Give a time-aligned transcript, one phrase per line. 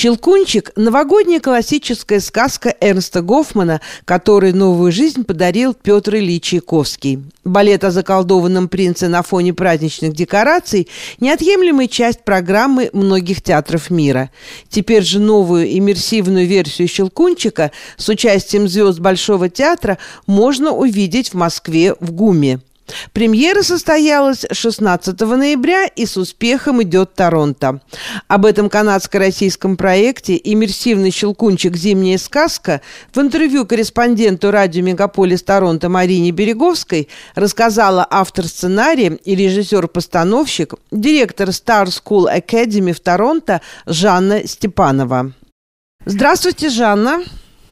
[0.00, 7.18] «Щелкунчик»– новогодняя классическая сказка Эрнста Гофмана, которой новую жизнь подарил Петр Ильич Чайковский.
[7.44, 10.88] Балет о заколдованном принце на фоне праздничных декораций–
[11.20, 14.30] неотъемлемая часть программы многих театров мира.
[14.70, 21.94] Теперь же новую иммерсивную версию «Щелкунчика» с участием звезд Большого театра можно увидеть в Москве
[22.00, 22.60] в ГУМе.
[23.12, 27.80] Премьера состоялась 16 ноября и с успехом идет Торонто.
[28.28, 31.76] Об этом канадско-российском проекте «Иммерсивный щелкунчик.
[31.76, 32.80] Зимняя сказка»
[33.12, 41.86] в интервью корреспонденту радио «Мегаполис Торонто» Марине Береговской рассказала автор сценария и режиссер-постановщик, директор Star
[41.86, 45.32] School Academy в Торонто Жанна Степанова.
[46.06, 47.22] Здравствуйте, Жанна.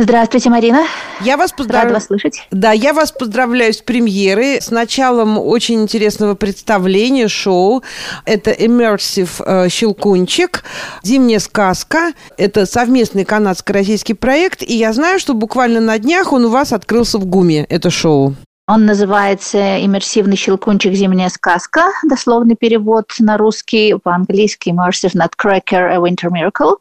[0.01, 0.87] Здравствуйте, Марина.
[1.23, 1.89] Я вас поздравляю.
[1.89, 2.47] Рада вас слышать.
[2.53, 7.83] Да, я вас поздравляю с премьерой, с началом очень интересного представления, шоу.
[8.25, 10.63] Это Immersive э, Щелкунчик,
[11.03, 12.13] Зимняя сказка.
[12.37, 17.19] Это совместный канадско-российский проект, и я знаю, что буквально на днях он у вас открылся
[17.19, 18.37] в ГУМе, это шоу.
[18.69, 20.93] Он называется «Иммерсивный щелкунчик.
[20.93, 21.85] Зимняя сказка».
[22.05, 25.95] Дословный перевод на русский, по-английски «Immersive Nutcracker.
[25.95, 26.77] A Winter Miracle».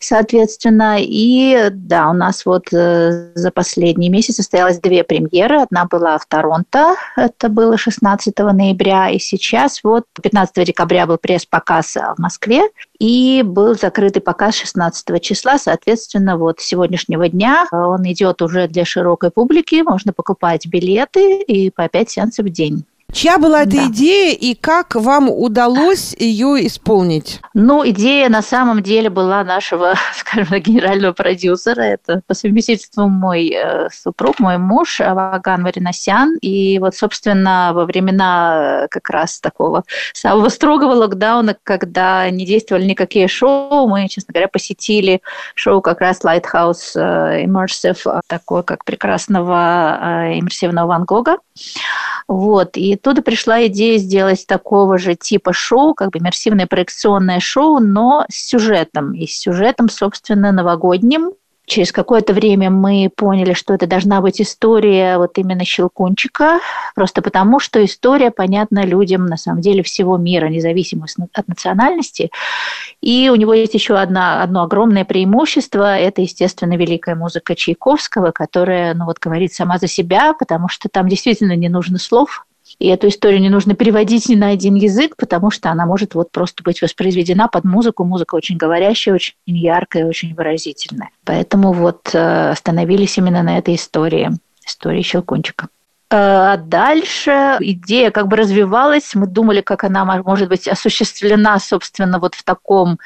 [0.00, 5.62] Соответственно, и да, у нас вот э, за последний месяц состоялось две премьеры.
[5.62, 11.96] Одна была в Торонто, это было 16 ноября, и сейчас вот 15 декабря был пресс-показ
[11.96, 12.64] в Москве,
[12.98, 15.56] и был закрытый показ 16 числа.
[15.56, 21.70] Соответственно, вот с сегодняшнего дня он идет уже для широкой публики, можно покупать билеты и
[21.70, 22.84] по 5 сеансов в день.
[23.12, 23.86] Чья была эта да.
[23.86, 27.40] идея и как вам удалось ее исполнить?
[27.54, 31.80] Ну, идея на самом деле была нашего, скажем так, генерального продюсера.
[31.82, 36.36] Это по совместительству мой э, супруг, мой муж Аваган Варинасян.
[36.40, 42.84] И вот, собственно, во времена э, как раз такого самого строгого локдауна, когда не действовали
[42.84, 45.20] никакие шоу, мы, честно говоря, посетили
[45.54, 51.38] шоу как раз Lighthouse э, Immersive, такое как прекрасного э, иммерсивного Ван Гога.
[52.30, 52.76] Вот.
[52.76, 58.24] И оттуда пришла идея сделать такого же типа шоу, как бы иммерсивное проекционное шоу, но
[58.30, 59.14] с сюжетом.
[59.14, 61.32] И с сюжетом, собственно, новогодним,
[61.70, 66.58] Через какое-то время мы поняли, что это должна быть история вот именно Щелкунчика,
[66.96, 72.32] просто потому, что история понятна людям, на самом деле, всего мира, независимо от национальности.
[73.00, 78.92] И у него есть еще одно, одно огромное преимущество– это, естественно, великая музыка Чайковского, которая,
[78.94, 82.46] ну вот, говорит сама за себя, потому что там действительно не нужно слов,
[82.78, 86.30] и эту историю не нужно переводить ни на один язык, потому что она может вот
[86.30, 88.04] просто быть воспроизведена под музыку.
[88.04, 91.10] Музыка очень говорящая, очень яркая, очень выразительная.
[91.24, 94.30] Поэтому вот э, остановились именно на этой истории,
[94.64, 95.68] истории Щелкунчика.
[96.12, 99.14] А дальше идея как бы развивалась.
[99.14, 102.98] Мы думали, как она может быть осуществлена, собственно, вот в таком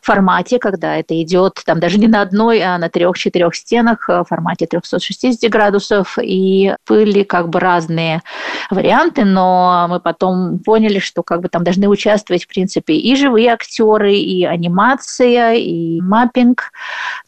[0.00, 4.66] формате, когда это идет там даже не на одной, а на трех-четырех стенах в формате
[4.66, 6.16] 360 градусов.
[6.22, 8.22] И были как бы разные
[8.70, 13.54] варианты, но мы потом поняли, что как бы там должны участвовать, в принципе, и живые
[13.54, 16.70] актеры, и анимация, и маппинг,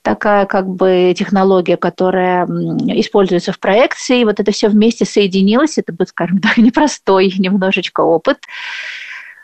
[0.03, 4.23] такая как бы технология, которая используется в проекции.
[4.23, 5.79] Вот это все вместе с соединилось.
[5.79, 8.39] Это был, скажем так, непростой немножечко опыт.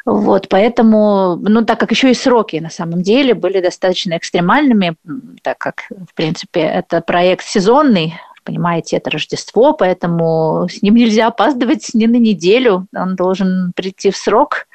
[0.06, 4.96] Вот, поэтому, ну, так как еще и сроки на самом деле были достаточно экстремальными,
[5.42, 8.14] так как, в принципе, это проект сезонный,
[8.44, 14.16] понимаете, это Рождество, поэтому с ним нельзя опаздывать ни на неделю, он должен прийти в
[14.16, 14.66] срок.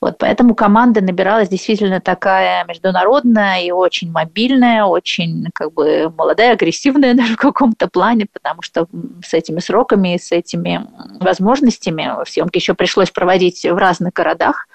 [0.00, 7.14] Вот, поэтому команда набиралась действительно такая международная и очень мобильная, очень как бы молодая, агрессивная
[7.14, 8.86] даже в каком-то плане, потому что
[9.24, 10.86] с этими сроками, с этими
[11.20, 14.66] возможностями съемки еще пришлось проводить в разных городах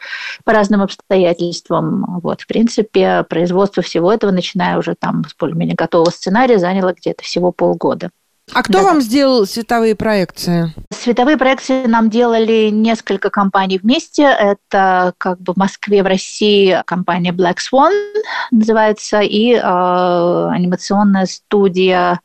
[0.44, 2.20] по разным обстоятельствам.
[2.24, 7.24] Вот, в принципе, производство всего этого, начиная уже там с более-менее готового сценария, заняло где-то
[7.24, 8.10] всего полгода.
[8.54, 8.84] А кто да.
[8.84, 10.74] вам сделал световые проекции?
[10.92, 14.24] Световые проекции нам делали несколько компаний вместе.
[14.24, 17.92] Это как бы в Москве, в России компания Black Swan
[18.52, 22.20] называется, и э, анимационная студия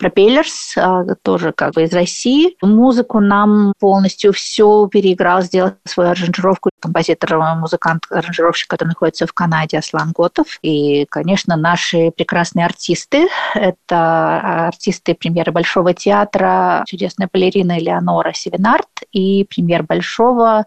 [0.00, 2.56] Пропеллерс, а, тоже как бы из России.
[2.62, 9.78] Музыку нам полностью все переиграл, сделал свою аранжировку композитор, музыкант, аранжировщик, который находится в Канаде,
[9.78, 10.46] Аслан Готов.
[10.62, 13.28] И, конечно, наши прекрасные артисты.
[13.54, 20.64] Это артисты премьеры Большого театра, чудесная балерина Элеонора Севинарт и премьер Большого э,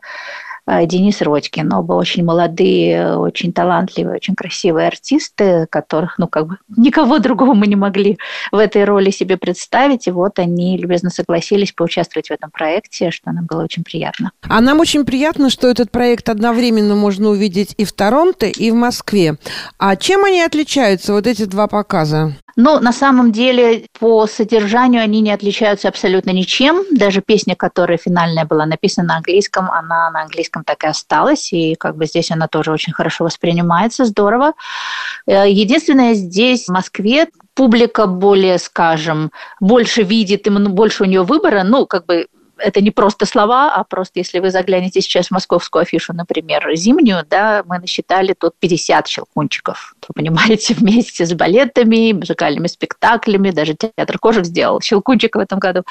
[0.66, 1.74] Денис Родькин.
[1.74, 7.68] Оба очень молодые, очень талантливые, очень красивые артисты, которых, ну, как бы никого другого мы
[7.68, 8.18] не могли
[8.52, 10.08] в этой роли себе представить.
[10.08, 14.32] И вот они любезно согласились поучаствовать в этом проекте, что нам было очень приятно.
[14.44, 18.76] А нам очень приятно, что этот проект одновременно можно увидеть и в Торонто, и в
[18.76, 19.38] Москве.
[19.78, 22.34] А чем они отличаются, вот эти два показа?
[22.56, 26.84] Ну, на самом деле, по содержанию они не отличаются абсолютно ничем.
[26.92, 31.52] Даже песня, которая финальная была написана на английском, она на английском так и осталась.
[31.54, 34.54] И как бы здесь она тоже очень хорошо воспринимается, здорово.
[35.26, 41.64] Э, единственное, здесь, в Москве, публика более, скажем, больше видит, и больше у нее выбора.
[41.64, 42.28] Ну, как бы
[42.64, 47.26] это не просто слова, а просто если вы заглянете сейчас в московскую афишу, например, зимнюю,
[47.30, 49.96] да, мы насчитали тут 50 щелкунчиков.
[50.08, 55.84] Вы понимаете, вместе с балетами, музыкальными спектаклями, даже театр кожик сделал щелкунчик в этом году.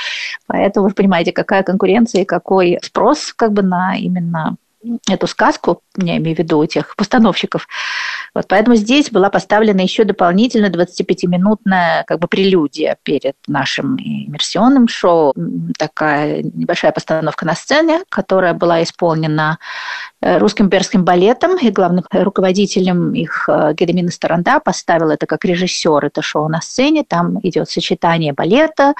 [0.46, 4.56] Поэтому вы понимаете, какая конкуренция и какой спрос как бы на именно
[5.08, 7.68] эту сказку, я имею в виду у тех постановщиков.
[8.34, 15.34] Вот поэтому здесь была поставлена еще дополнительно 25-минутная как бы прелюдия перед нашим иммерсионным шоу.
[15.78, 19.58] Такая небольшая постановка на сцене, которая была исполнена
[20.22, 26.22] русским перским балетом, и главным руководителем их э, Гедемина Старанда поставил это как режиссер это
[26.22, 27.04] шоу на сцене.
[27.06, 28.94] Там идет сочетание балета,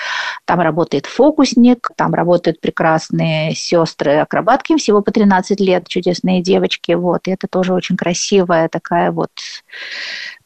[0.45, 7.31] там работает фокусник, там работают прекрасные сестры-акробатки, всего по 13 лет чудесные девочки, вот, и
[7.31, 9.31] это тоже очень красивая такая вот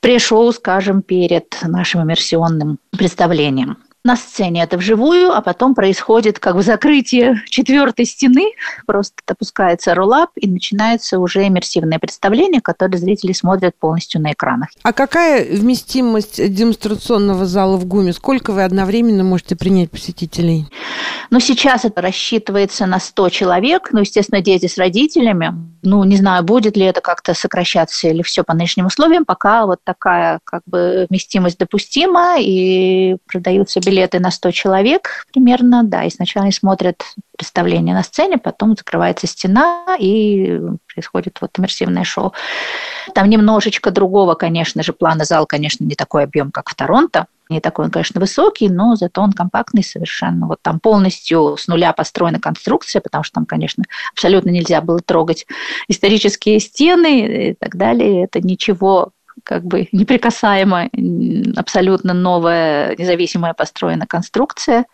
[0.00, 6.62] пришел, скажем, перед нашим иммерсионным представлением на сцене это вживую, а потом происходит как бы
[6.62, 8.52] закрытие четвертой стены,
[8.86, 14.68] просто опускается роллап и начинается уже иммерсивное представление, которое зрители смотрят полностью на экранах.
[14.82, 18.12] А какая вместимость демонстрационного зала в ГУМе?
[18.12, 20.66] Сколько вы одновременно можете принять посетителей?
[21.30, 25.52] Ну, сейчас это рассчитывается на 100 человек, ну, естественно, дети с родителями.
[25.82, 29.78] Ну, не знаю, будет ли это как-то сокращаться или все по нынешним условиям, пока вот
[29.84, 36.44] такая как бы вместимость допустима и продаются билеты на 100 человек примерно, да, и сначала
[36.44, 37.02] они смотрят
[37.36, 40.60] представление на сцене, потом закрывается стена и
[40.92, 42.32] происходит вот иммерсивное шоу.
[43.14, 47.60] Там немножечко другого, конечно же, плана зал, конечно, не такой объем, как в Торонто, не
[47.60, 50.46] такой он, конечно, высокий, но зато он компактный совершенно.
[50.46, 55.46] Вот там полностью с нуля построена конструкция, потому что там, конечно, абсолютно нельзя было трогать
[55.88, 58.24] исторические стены и так далее.
[58.24, 59.12] Это ничего
[59.44, 60.90] как бы неприкасаемо,
[61.56, 64.86] абсолютно новая, независимая построена конструкция,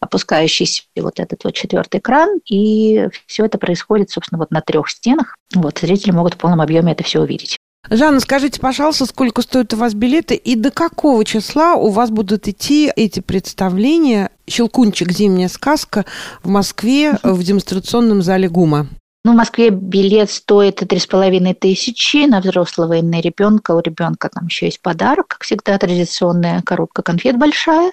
[0.00, 5.36] опускающийся вот этот вот четвертый экран, и все это происходит, собственно, вот на трех стенах.
[5.54, 7.58] Вот зрители могут в полном объеме это все увидеть.
[7.88, 12.46] Жанна, скажите, пожалуйста, сколько стоят у вас билеты и до какого числа у вас будут
[12.46, 15.10] идти эти представления «Щелкунчик.
[15.10, 16.04] Зимняя сказка»
[16.42, 18.88] в Москве в демонстрационном зале ГУМа?
[19.22, 23.72] Ну, в Москве билет стоит три с половиной тысячи на взрослого и на ребенка.
[23.72, 27.92] У ребенка там еще есть подарок, как всегда, традиционная коробка конфет большая.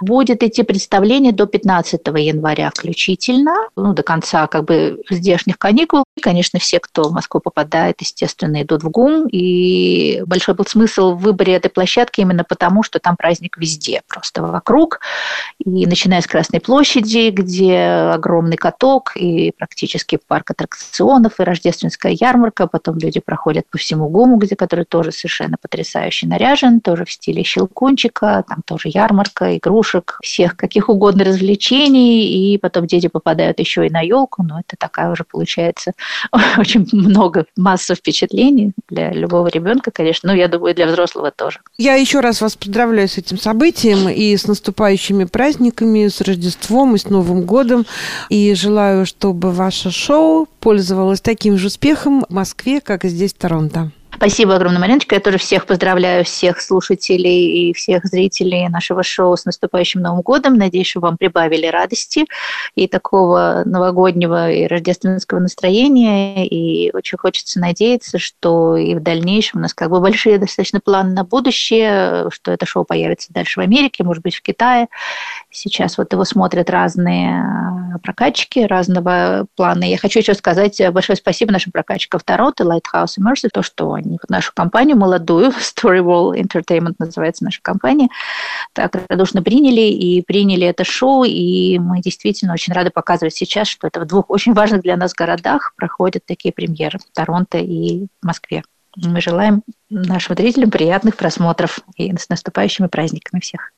[0.00, 6.04] Будет идти представление до 15 января включительно, ну, до конца как бы здешних каникул.
[6.16, 9.28] И, конечно, все, кто в Москву попадает, естественно, идут в ГУМ.
[9.28, 14.42] И большой был смысл в выборе этой площадки именно потому, что там праздник везде, просто
[14.42, 15.00] вокруг.
[15.64, 17.78] И начиная с Красной площади, где
[18.14, 22.66] огромный каток и практически парк аттракционов и рождественская ярмарка.
[22.66, 27.42] Потом люди проходят по всему ГУМу, где который тоже совершенно потрясающе наряжен, тоже в стиле
[27.42, 32.54] щелкунчика, там тоже ярмарка, игрушек, всех каких угодно развлечений.
[32.54, 35.92] И потом дети попадают еще и на елку, но это такая уже получается
[36.58, 41.60] очень много, масса впечатлений для любого ребенка, конечно, ну, я думаю, для взрослого тоже.
[41.78, 46.98] Я еще раз вас поздравляю с этим событием и с наступающими праздниками, с Рождеством и
[46.98, 47.86] с Новым годом.
[48.28, 53.38] И желаю, чтобы ваше шоу пользовалась таким же успехом в Москве, как и здесь в
[53.38, 53.90] Торонто.
[54.16, 55.16] Спасибо огромное, Мариночка.
[55.16, 60.54] Я тоже всех поздравляю, всех слушателей и всех зрителей нашего шоу с наступающим Новым годом.
[60.54, 62.24] Надеюсь, что вам прибавили радости
[62.74, 66.46] и такого новогоднего и рождественского настроения.
[66.46, 71.12] И очень хочется надеяться, что и в дальнейшем у нас как бы большие достаточно планы
[71.12, 74.86] на будущее, что это шоу появится дальше в Америке, может быть, в Китае.
[75.50, 79.84] Сейчас вот его смотрят разные прокатчики разного плана.
[79.84, 84.05] Я хочу еще сказать большое спасибо нашим прокатчикам в Торонто, Lighthouse Immersive, то, что они
[84.28, 88.08] нашу компанию молодую, Storywall Entertainment называется наша компания,
[88.72, 93.86] так радушно приняли и приняли это шоу, и мы действительно очень рады показывать сейчас, что
[93.86, 98.62] это в двух очень важных для нас городах проходят такие премьеры– Торонто и Москве.
[98.96, 103.72] Мы желаем нашим зрителям приятных просмотров и с наступающими праздниками всех.